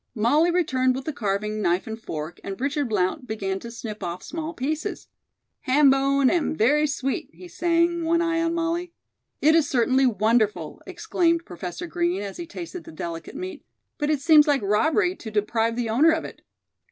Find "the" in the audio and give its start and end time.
1.05-1.13, 12.85-12.91, 15.75-15.91